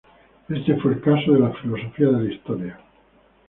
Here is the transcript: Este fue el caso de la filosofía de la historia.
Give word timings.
Este 0.49 0.75
fue 0.77 0.93
el 0.93 1.01
caso 1.01 1.33
de 1.33 1.41
la 1.41 1.51
filosofía 1.53 2.07
de 2.07 2.21
la 2.23 2.33
historia. 2.33 2.79